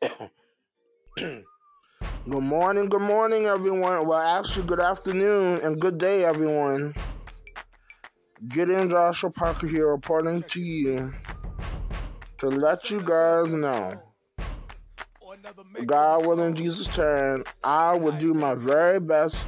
[0.00, 1.44] good
[2.26, 4.06] morning, good morning, everyone.
[4.06, 6.94] Well, actually, good afternoon and good day, everyone.
[8.48, 11.12] Gideon Joshua Parker here reporting to you
[12.38, 14.00] to let you guys know.
[15.84, 19.44] God willing, Jesus turn, I will do my very best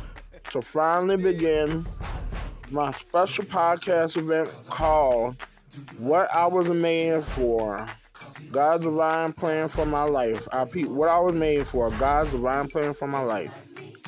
[0.51, 1.87] to finally begin
[2.71, 5.37] my special podcast event called
[5.99, 7.87] What I Was Made For.
[8.51, 10.49] God's divine plan for my life.
[10.53, 11.91] I repeat, what I was made for.
[11.93, 13.53] God's divine plan for my life.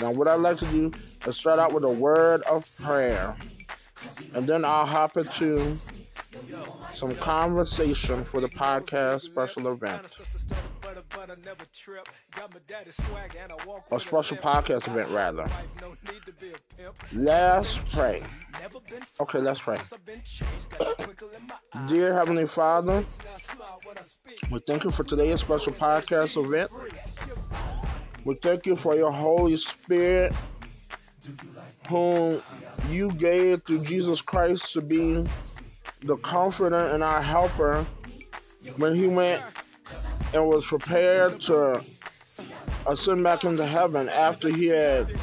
[0.00, 0.92] Now, what I'd like to do
[1.26, 3.36] is start out with a word of prayer.
[4.34, 5.76] And then I'll hop into
[6.92, 10.02] some conversation for the podcast special event.
[13.90, 15.48] A special podcast event, rather.
[17.12, 18.22] Let's pray.
[19.20, 19.78] Okay, let's pray.
[21.88, 23.04] Dear Heavenly Father,
[24.50, 26.70] we thank you for today's special podcast event.
[28.24, 30.32] We thank you for your Holy Spirit,
[31.88, 32.40] whom
[32.88, 35.24] you gave through Jesus Christ to be
[36.04, 37.84] the comforter and our helper
[38.76, 39.42] when he went
[40.34, 41.82] and was prepared to
[42.86, 45.18] ascend back into heaven after he had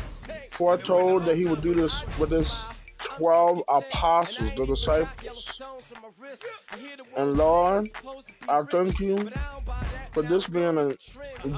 [0.49, 2.63] foretold that he would do this with his
[2.97, 5.61] 12 apostles, the disciples.
[7.15, 7.87] And Lord,
[8.49, 9.29] I thank you
[10.13, 10.95] for this being a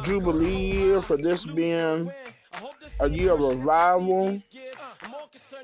[0.04, 2.12] jubilee year, for this being
[3.00, 4.38] a year of revival,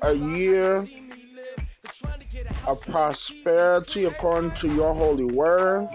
[0.02, 0.86] a year
[2.66, 5.88] of prosperity according to your holy word,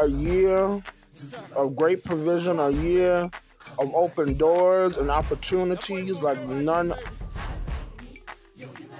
[0.00, 0.82] a year
[1.56, 3.30] of great provision, a year
[3.78, 6.94] of open doors and opportunities like none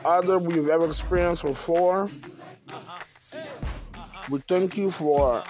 [0.05, 2.09] other we've ever experienced before.
[4.29, 5.43] We thank you for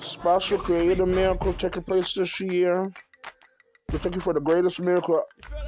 [0.00, 2.92] special creative miracle taking place this year.
[3.92, 5.22] We thank you for the greatest miracle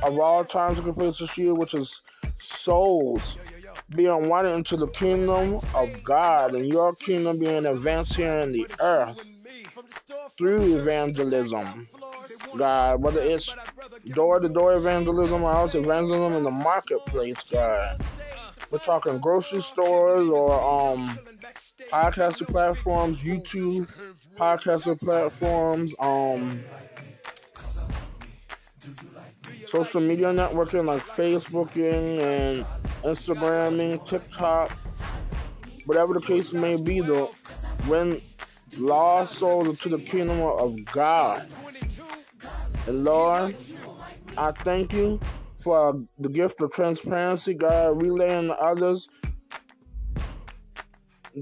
[0.07, 2.03] of all time taking place this year, which is
[2.39, 3.39] souls
[3.91, 8.67] being won into the kingdom of God and your kingdom being advanced here in the
[8.81, 9.39] earth
[10.39, 11.89] through evangelism.
[12.57, 13.55] God, whether it's
[14.15, 17.99] door to door evangelism or else evangelism in the marketplace, God.
[18.71, 21.19] We're talking grocery stores or um
[21.91, 23.89] podcasting platforms, YouTube
[24.37, 26.65] podcasting platforms, um
[29.67, 32.65] social media networking like Facebooking and
[33.03, 34.71] Instagramming, TikTok,
[35.85, 37.35] whatever the case may be, though,
[37.87, 38.21] when
[38.79, 41.49] lost souls into the kingdom of God.
[42.87, 43.57] And Lord,
[44.37, 45.21] I thank you
[45.59, 49.09] for the gift of transparency, God, relaying to others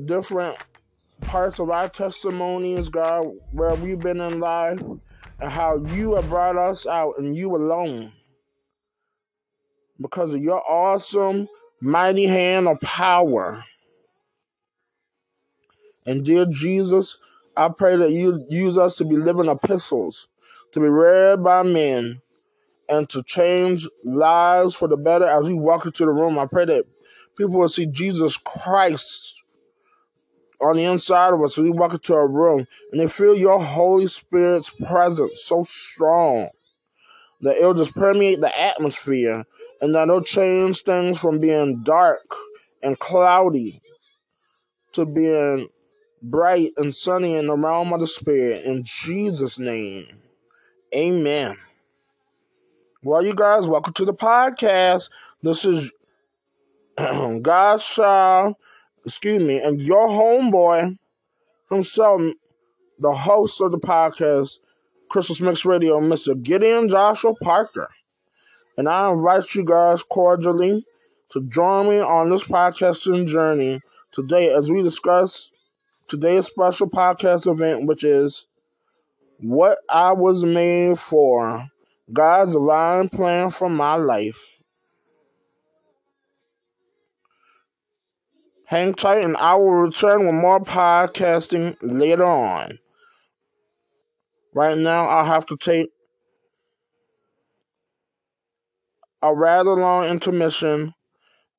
[0.06, 0.56] different
[1.22, 4.80] parts of our testimonies, God, where we've been in life
[5.44, 8.10] and how you have brought us out and you alone.
[10.00, 11.48] Because of your awesome,
[11.82, 13.62] mighty hand of power.
[16.06, 17.18] And dear Jesus,
[17.58, 20.28] I pray that you use us to be living epistles,
[20.72, 22.22] to be read by men,
[22.88, 26.38] and to change lives for the better as we walk into the room.
[26.38, 26.86] I pray that
[27.36, 29.42] people will see Jesus Christ
[30.60, 33.60] on the inside of us as we walk into a room and they feel your
[33.60, 36.48] Holy Spirit's presence so strong
[37.40, 39.44] that it'll just permeate the atmosphere
[39.80, 42.34] and that it'll change things from being dark
[42.82, 43.80] and cloudy
[44.92, 45.68] to being
[46.22, 48.64] bright and sunny in the realm of the Spirit.
[48.64, 50.06] In Jesus' name,
[50.94, 51.56] amen.
[53.02, 55.10] Well, you guys, welcome to the podcast.
[55.42, 55.92] This is
[56.96, 58.54] God's child,
[59.04, 60.96] excuse me, and your homeboy
[61.70, 62.20] himself,
[62.98, 64.58] the host of the podcast,
[65.10, 66.40] Christmas Mix Radio, Mr.
[66.40, 67.88] Gideon Joshua Parker.
[68.76, 70.84] And I invite you guys cordially
[71.30, 73.80] to join me on this podcasting journey
[74.12, 75.50] today as we discuss
[76.08, 78.46] today's special podcast event, which is
[79.38, 81.66] What I Was Made For
[82.12, 84.60] God's Divine Plan for My Life.
[88.66, 92.78] Hang tight, and I will return with more podcasting later on.
[94.54, 95.90] Right now, I'll have to take
[99.22, 100.94] a rather long intermission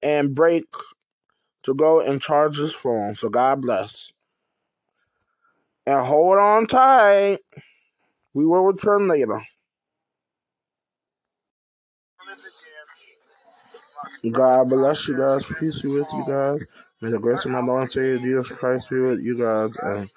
[0.02, 0.66] and break
[1.64, 3.16] to go and charge this phone.
[3.16, 4.12] So, God bless.
[5.86, 7.40] And hold on tight.
[8.34, 9.42] We will return later.
[14.32, 15.46] God bless you guys.
[15.60, 16.85] Peace be with you guys.
[17.02, 19.78] May the grace of my Lord and Savior Jesus Christ be with you guys.
[19.84, 20.10] And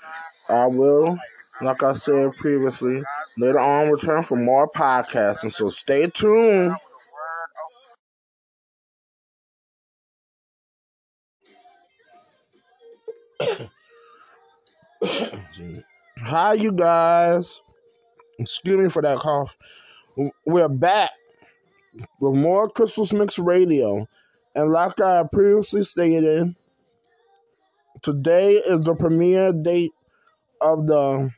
[0.48, 1.18] I will
[1.60, 3.02] like I said previously,
[3.36, 5.38] later on return for more podcasts.
[5.38, 5.52] podcasting.
[5.52, 6.74] So stay tuned.
[16.18, 17.62] Hi, you guys.
[18.38, 19.56] Excuse me for that cough.
[20.46, 21.10] We're back
[22.20, 24.06] with more Christmas Mix Radio.
[24.54, 26.54] And like I previously stated,
[28.02, 29.92] today is the premiere date
[30.60, 31.30] of the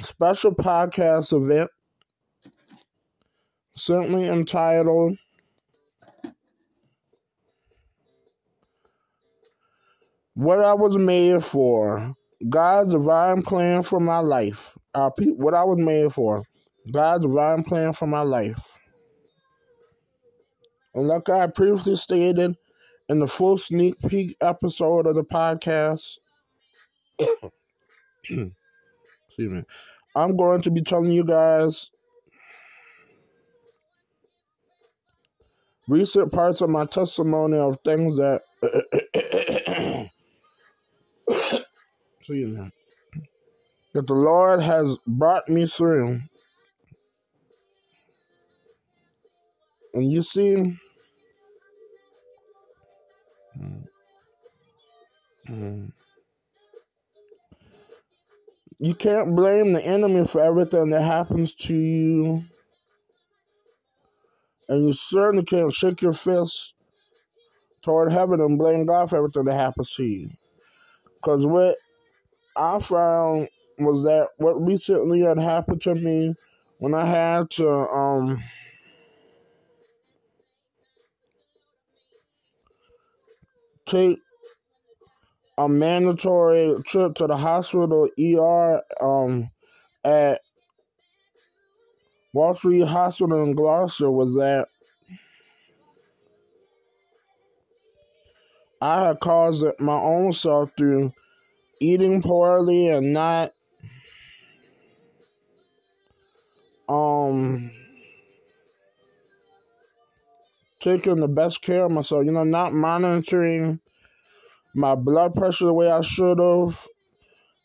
[0.00, 1.70] special podcast event,
[3.74, 5.16] simply entitled
[10.34, 12.14] What I Was Made For
[12.48, 14.76] God's Divine Plan for My Life.
[14.94, 16.44] What I was made for.
[16.92, 18.78] God's divine plan for my life.
[20.94, 22.56] And like I previously stated
[23.08, 26.18] in the full sneak peek episode of the podcast,
[28.20, 28.52] excuse
[29.38, 29.62] me,
[30.14, 31.90] I'm going to be telling you guys
[35.88, 38.42] recent parts of my testimony of things that
[42.20, 42.70] excuse me,
[43.94, 46.20] that the Lord has brought me through.
[49.94, 50.76] And you see,
[58.78, 62.44] you can't blame the enemy for everything that happens to you.
[64.68, 66.74] And you certainly can't shake your fist
[67.82, 70.28] toward heaven and blame God for everything that happens to you.
[71.16, 71.76] Because what
[72.56, 76.34] I found was that what recently had happened to me
[76.78, 78.42] when I had to um
[83.88, 84.20] take
[85.58, 89.50] a mandatory trip to the hospital ER um,
[90.04, 90.40] at
[92.32, 94.68] Walter Reed Hospital in Gloucester was that
[98.80, 101.12] I had caused it my own self through
[101.80, 103.52] eating poorly and not
[106.88, 107.70] um
[110.88, 113.80] taking the best care of myself, you know, not monitoring
[114.74, 116.86] my blood pressure the way I should have,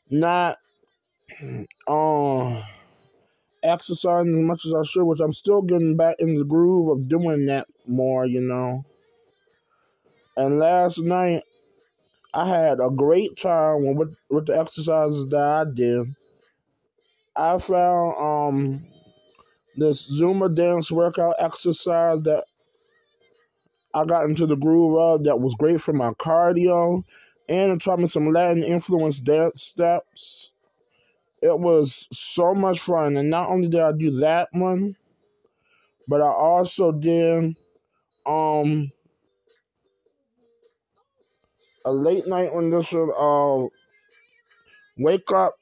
[0.10, 0.58] not
[1.88, 2.62] um
[3.64, 7.08] exercising as much as I should, which I'm still getting back in the groove of
[7.08, 8.84] doing that more, you know.
[10.36, 11.44] And last night
[12.34, 16.08] I had a great time with with the exercises that I did.
[17.36, 18.86] I found um
[19.76, 22.46] this Zumba dance workout exercise that
[23.94, 27.04] I got into the groove of that was great for my cardio,
[27.48, 30.54] and it taught me some Latin influence dance steps.
[31.42, 34.96] It was so much fun, and not only did I do that one,
[36.08, 37.56] but I also did
[38.26, 38.92] um
[41.86, 43.70] a late night rendition of
[44.98, 45.56] wake up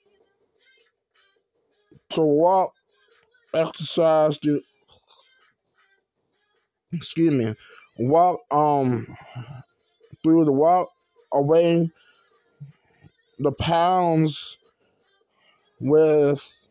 [2.11, 2.73] to walk
[3.53, 4.61] exercise to
[6.93, 7.55] excuse me
[7.97, 9.05] walk um
[10.23, 10.89] through the walk
[11.33, 11.89] away
[13.39, 14.57] the pounds
[15.79, 16.67] with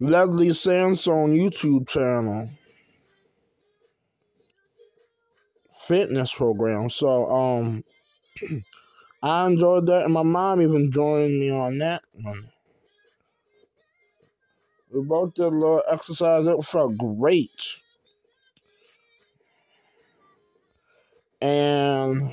[0.00, 2.48] Leslie Sansone YouTube channel
[5.82, 6.90] fitness program.
[6.90, 7.84] So um
[9.22, 12.48] I enjoyed that and my mom even joined me on that one.
[14.92, 16.46] We both did a little exercise.
[16.46, 17.78] It felt great.
[21.40, 22.30] And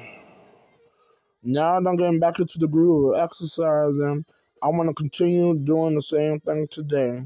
[1.43, 4.25] now that I'm getting back into the groove of exercising,
[4.61, 7.23] I want to continue doing the same thing today.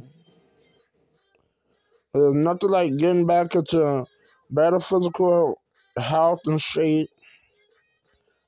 [2.13, 4.05] There's nothing like getting back into
[4.51, 5.59] better physical
[5.97, 7.09] health and shape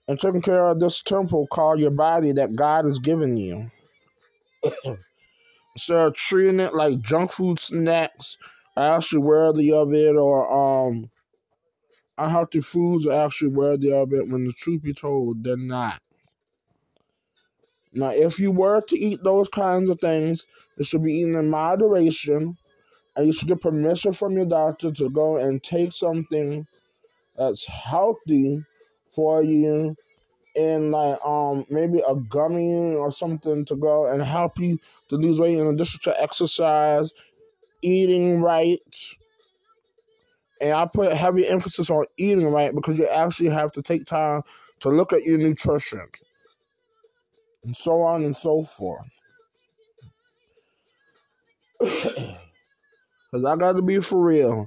[0.08, 3.72] and taking care of this temple called your body that God has given you.
[5.76, 8.38] Instead treating it like junk food snacks
[8.78, 11.10] I actually worthy of it or um
[12.18, 16.02] unhealthy foods are actually worthy of it when the truth be told they're not.
[17.94, 20.46] Now if you were to eat those kinds of things,
[20.78, 22.58] it should be eaten in moderation
[23.16, 26.66] and you should get permission from your doctor to go and take something
[27.38, 28.64] that's healthy
[29.12, 29.96] for you
[30.56, 35.40] and like um maybe a gummy or something to go and help you to lose
[35.40, 37.14] weight in addition to exercise,
[37.82, 39.18] eating right.
[40.62, 44.42] And I put heavy emphasis on eating right because you actually have to take time
[44.80, 46.08] to look at your nutrition,
[47.64, 49.06] and so on and so forth.
[51.82, 54.66] Cause I got to be for real.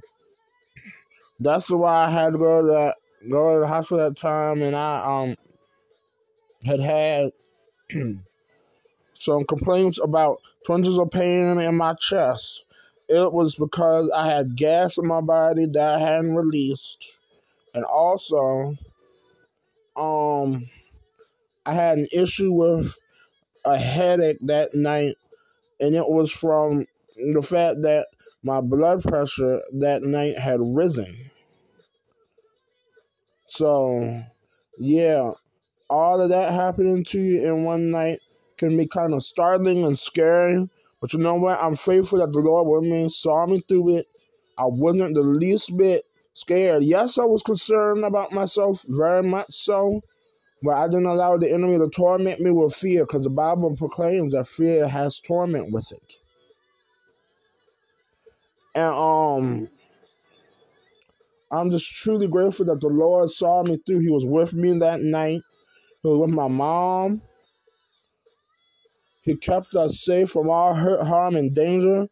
[1.39, 2.95] That's why I had to go to that,
[3.29, 5.35] go to the hospital that time, and I um
[6.65, 7.31] had had
[9.19, 12.65] some complaints about twinges of pain in my chest.
[13.07, 17.19] It was because I had gas in my body that I hadn't released,
[17.73, 18.75] and also,
[19.95, 20.69] um,
[21.65, 22.95] I had an issue with
[23.65, 25.15] a headache that night,
[25.79, 26.85] and it was from
[27.15, 28.07] the fact that
[28.43, 31.31] my blood pressure that night had risen.
[33.47, 34.23] So,
[34.77, 35.31] yeah,
[35.89, 38.19] all of that happening to you in one night
[38.57, 40.69] can be kind of startling and scary.
[41.01, 41.59] But you know what?
[41.61, 44.05] I'm faithful that the Lord with me saw me through it.
[44.57, 46.03] I wasn't the least bit
[46.33, 46.83] scared.
[46.83, 50.01] Yes, I was concerned about myself, very much so.
[50.61, 54.33] But I didn't allow the enemy to torment me with fear because the Bible proclaims
[54.33, 56.13] that fear has torment with it.
[58.75, 59.69] And um
[61.51, 63.99] I'm just truly grateful that the Lord saw me through.
[63.99, 65.41] He was with me that night.
[66.03, 67.21] Was with my mom.
[69.23, 72.07] He kept us safe from all hurt, harm, and danger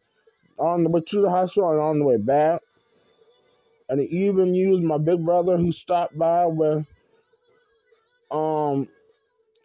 [0.58, 2.60] on the way to the hospital and on the way back.
[3.88, 6.86] And he even used my big brother who stopped by with
[8.30, 8.86] um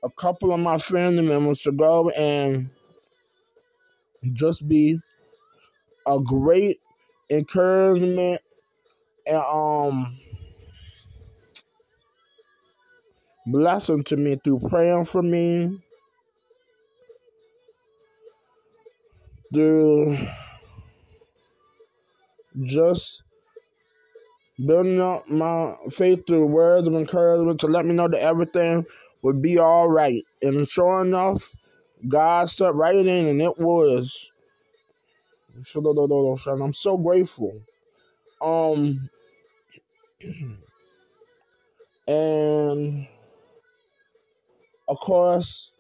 [0.03, 2.70] a couple of my family members to go and
[4.34, 5.00] just be
[6.08, 6.77] a great
[7.30, 8.42] encouragement
[9.27, 10.18] and um
[13.46, 15.80] blessing to me through praying for me,
[19.54, 20.18] through
[22.64, 23.24] just
[24.66, 28.86] building up my faith through words of encouragement to let me know that everything
[29.22, 30.24] would be all right.
[30.42, 31.52] And sure enough,
[32.08, 34.32] God stepped right in and it was.
[35.56, 37.62] I'm so grateful.
[38.42, 39.10] Um,
[42.08, 43.08] and
[44.88, 45.72] of course,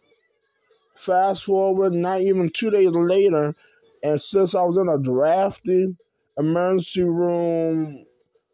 [0.95, 3.53] fast forward, not even two days later,
[4.03, 5.95] and since I was in a drafty
[6.37, 8.05] emergency room,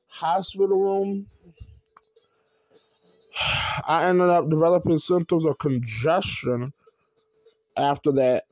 [0.08, 1.28] hospital room,
[3.88, 6.74] I ended up developing symptoms of congestion
[7.78, 8.44] after that.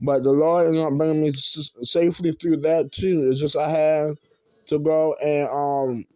[0.00, 3.30] But the Lord ended up bringing me safely through that too.
[3.30, 4.18] It's just I had
[4.66, 6.06] to go and um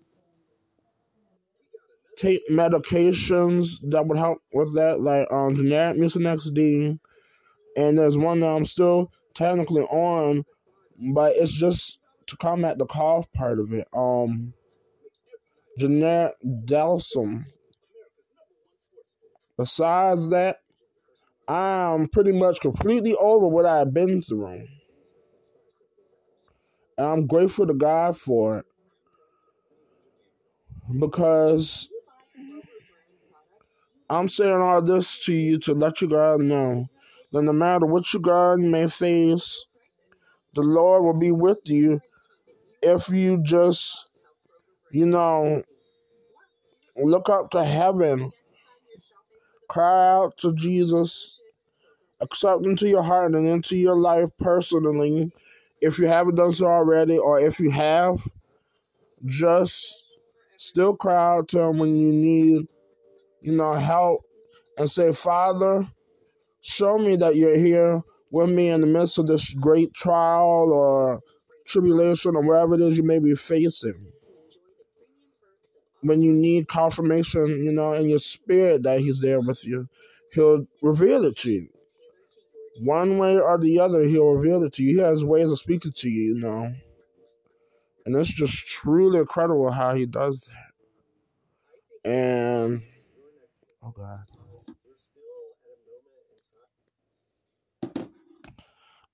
[2.21, 6.99] take medications that would help with that, like um generic Mucinex D,
[7.77, 10.45] and there's one that I'm still technically on,
[11.15, 13.89] but it's just to combat the cough part of it.
[13.93, 14.53] Um,
[15.79, 17.45] generic Delsym.
[19.57, 20.59] Besides that,
[21.49, 24.47] I'm pretty much completely over what I've been through.
[24.47, 24.69] And
[26.99, 28.67] I'm grateful to God for it.
[30.99, 31.90] Because
[34.11, 36.89] I'm saying all this to you to let you guys know
[37.33, 39.67] that no matter what you guys may face,
[40.55, 42.01] the Lord will be with you
[42.83, 44.11] if you just,
[44.91, 45.63] you know,
[46.97, 48.31] look up to heaven,
[49.69, 51.41] cry out to Jesus
[52.21, 55.33] accept into your heart and into your life personally.
[55.81, 58.23] If you haven't done so already, or if you have,
[59.25, 60.05] just
[60.57, 62.69] still cry out to Him when you need,
[63.43, 64.23] you know, help
[64.79, 65.87] and say, Father,
[66.61, 71.21] show me that you're here with me in the midst of this great trial or
[71.67, 74.07] tribulation or whatever it is you may be facing.
[76.03, 79.87] When you need confirmation, you know, in your spirit that He's there with you,
[80.33, 81.69] He'll reveal it to you
[82.81, 84.97] one way or the other, he'll reveal it to you.
[84.97, 86.73] He has ways of speaking to you, you know.
[88.07, 92.11] And it's just truly incredible how he does that.
[92.11, 92.83] And
[93.83, 94.21] oh god.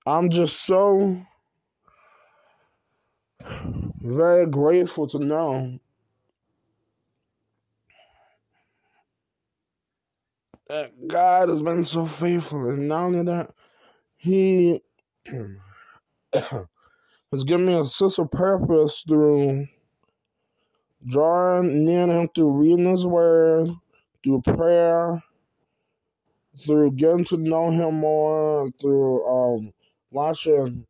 [0.05, 1.21] I'm just so
[4.01, 5.79] very grateful to know
[10.69, 12.69] that God has been so faithful.
[12.69, 13.51] And not only that,
[14.15, 14.81] He
[16.33, 19.67] has given me a sense of purpose through
[21.05, 23.71] drawing near Him through reading His Word,
[24.23, 25.23] through prayer,
[26.59, 29.73] through getting to know Him more, through um,
[30.11, 30.85] watching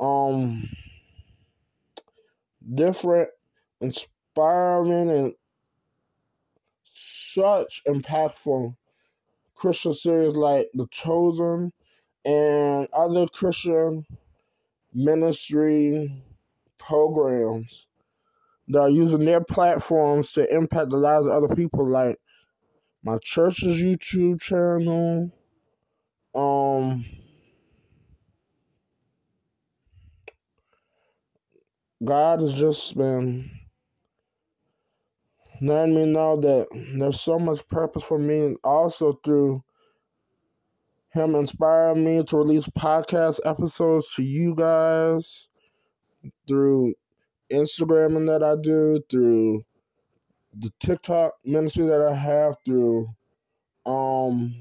[0.00, 0.68] um,
[2.74, 3.28] different
[3.80, 5.34] inspiring and
[6.84, 8.74] such impactful
[9.54, 11.72] Christian series like The Chosen
[12.24, 14.04] and other Christian
[14.92, 16.22] ministry
[16.78, 17.86] programs
[18.68, 22.18] that are using their platforms to impact the lives of other people, like
[23.02, 25.30] my church's YouTube channel.
[26.34, 27.04] Um,
[32.04, 33.50] God has just been
[35.60, 36.66] letting me know that
[36.98, 39.62] there's so much purpose for me, also through
[41.10, 45.48] Him inspiring me to release podcast episodes to you guys
[46.48, 46.94] through
[47.52, 49.64] Instagramming that I do, through
[50.58, 53.08] the TikTok ministry that I have, through
[53.86, 54.54] um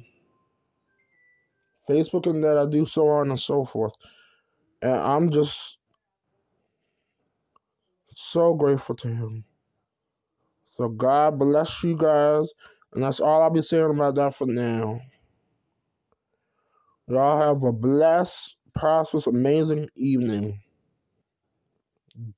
[1.89, 3.93] Facebook and that I do, so on and so forth.
[4.81, 5.77] And I'm just
[8.09, 9.45] so grateful to him.
[10.67, 12.51] So God bless you guys.
[12.93, 15.01] And that's all I'll be saying about that for now.
[17.07, 20.59] Y'all have a blessed, prosperous, amazing evening.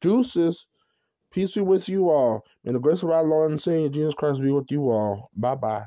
[0.02, 0.68] Deuces.
[1.32, 2.46] Peace be with you all.
[2.64, 5.30] May the grace of our Lord and Savior Jesus Christ be with you all.
[5.36, 5.86] Bye bye.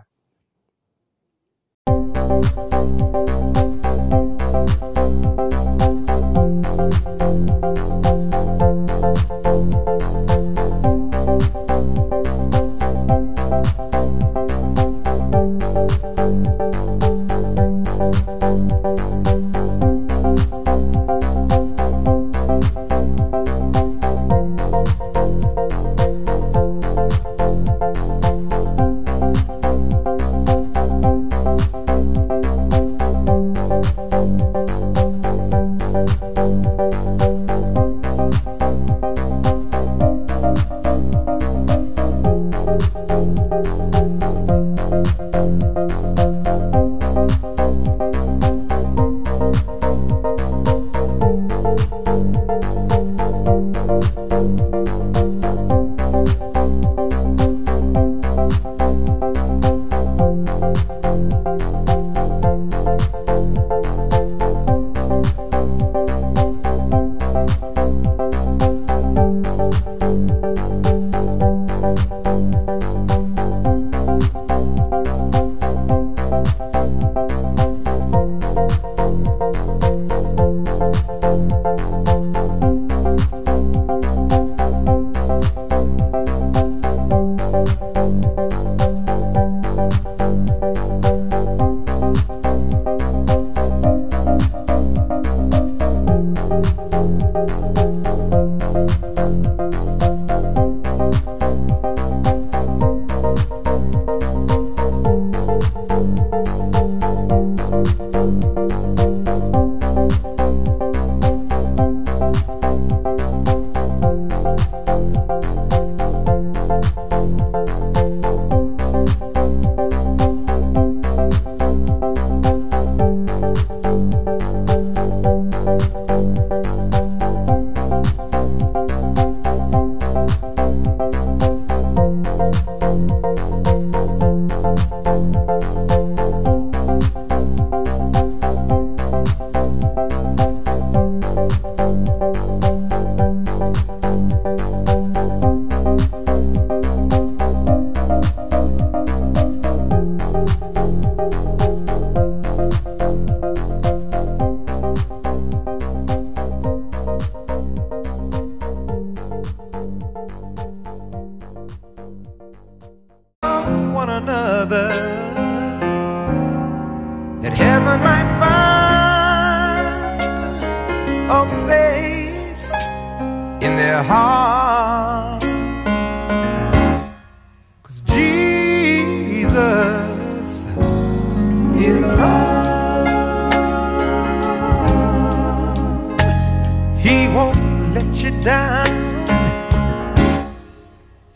[134.77, 136.56] One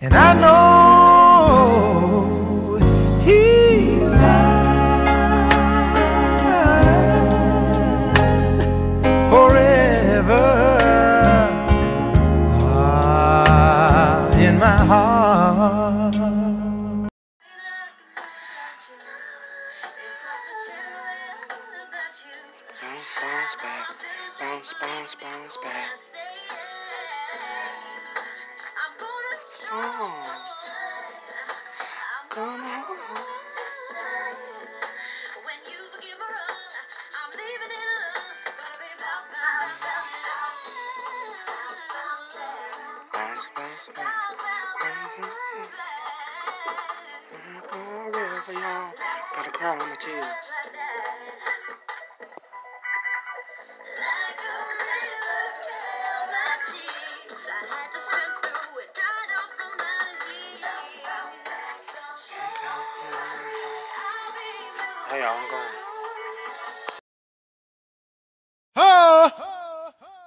[0.03, 0.70] And I know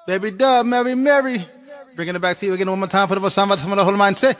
[0.06, 1.48] Baby Dub, Mary, Mary.
[1.96, 3.50] Bringing it back to you again one more time for the first time.
[3.50, 4.36] That's from the whole mindset.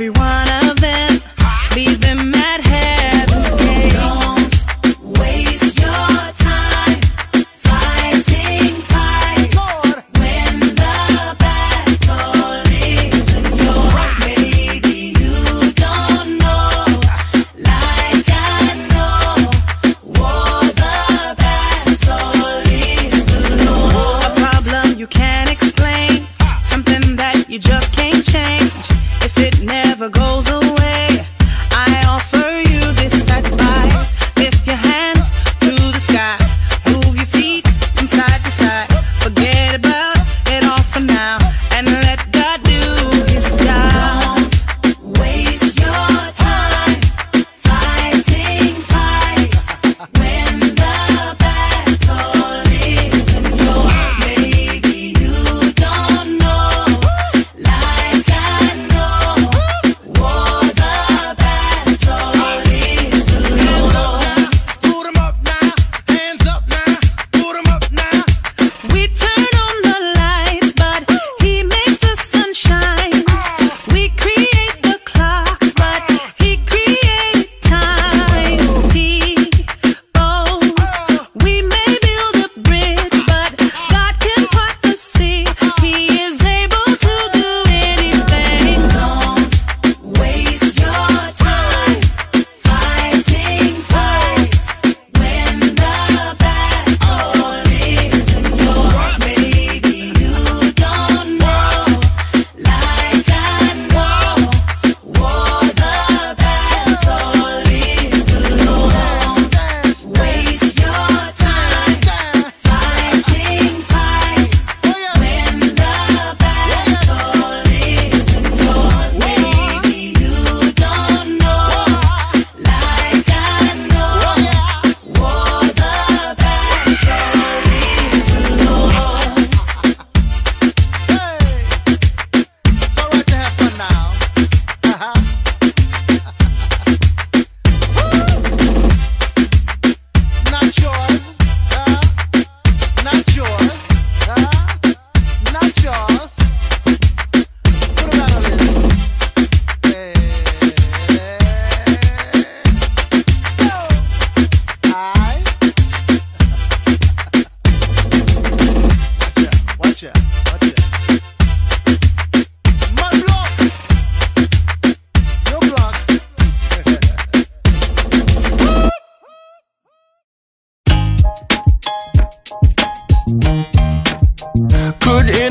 [0.00, 0.47] everyone.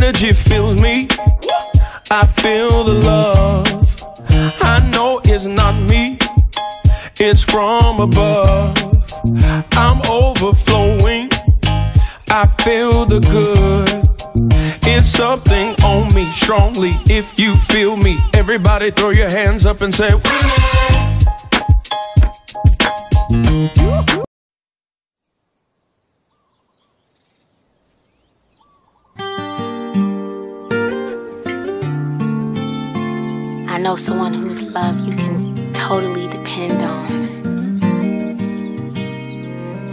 [0.08, 1.06] energy fills me.
[2.10, 3.68] I feel the love.
[4.64, 6.18] I know it's not me,
[7.20, 8.78] it's from above.
[9.74, 11.30] I'm overflowing.
[12.30, 13.90] I feel the good.
[14.88, 16.94] It's something on me strongly.
[17.10, 20.14] If you feel me, everybody throw your hands up and say,
[33.78, 37.28] I know someone whose love you can totally depend on.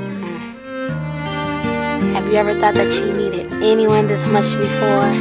[0.09, 2.15] Hmm.
[2.15, 5.13] Have you ever thought that you needed anyone this much before?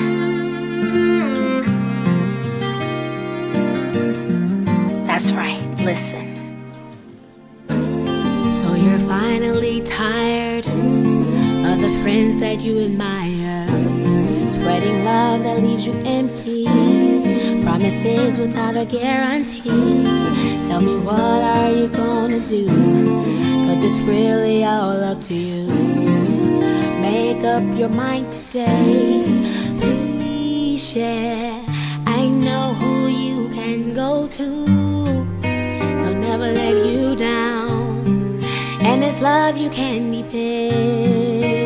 [5.08, 6.26] That's right, listen.
[8.54, 13.68] So you're finally tired of the friends that you admire,
[14.50, 17.23] spreading love that leaves you empty
[17.74, 20.04] promises without a guarantee.
[20.64, 22.68] Tell me what are you gonna do?
[23.66, 25.66] Cause it's really all up to you.
[27.02, 29.26] Make up your mind today.
[29.80, 31.60] Please share.
[32.06, 34.48] I know who you can go to.
[35.42, 38.40] He'll never let you down.
[38.82, 41.63] And it's love you can depend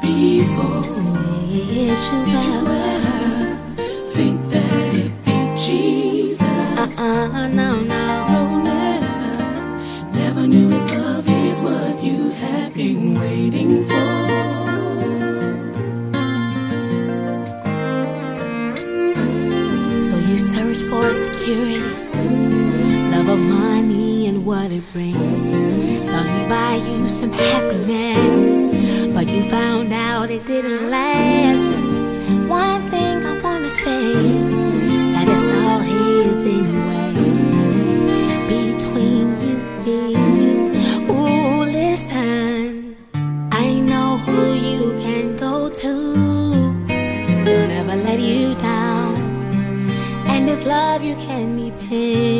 [0.00, 0.82] before?
[2.26, 3.56] did you ever?
[4.14, 6.42] think that it'd be Jesus?
[6.42, 8.04] Uh-uh, no, no.
[8.32, 10.12] No, never.
[10.12, 14.10] Never knew his love is what you had been waiting for.
[20.08, 21.80] So you search for security,
[23.12, 25.74] love of money and what it brings.
[26.10, 28.70] Thought you buy you some happiness,
[29.20, 31.76] but you found out it didn't last.
[32.48, 34.14] One thing I wanna say,
[35.12, 37.12] that it's all his anyway.
[38.54, 39.56] Between you
[39.86, 42.96] and me, ooh, listen.
[43.52, 45.92] I know who you can go to.
[47.44, 49.16] He'll never let you down.
[50.32, 52.39] And this love you can depend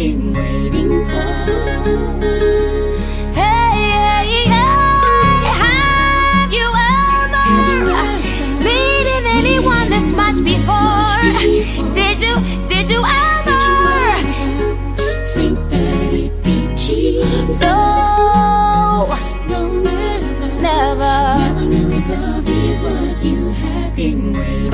[0.00, 1.30] been waiting for.
[3.36, 7.48] Hey, hey, hey, have you ever
[8.64, 11.20] needed anyone this much before?
[11.92, 12.34] Did you,
[12.66, 13.50] did you ever?
[13.50, 13.76] Did you
[14.08, 17.60] ever think that it'd be Jesus?
[17.60, 19.06] No,
[19.50, 20.62] No, never.
[20.62, 21.14] never.
[21.44, 24.69] Never knew his love is what you had been waiting